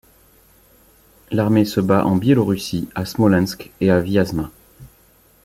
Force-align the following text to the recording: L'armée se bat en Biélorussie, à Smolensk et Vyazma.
L'armée 1.29 1.63
se 1.63 1.79
bat 1.79 2.07
en 2.07 2.15
Biélorussie, 2.15 2.89
à 2.95 3.05
Smolensk 3.05 3.69
et 3.81 3.93
Vyazma. 4.01 4.49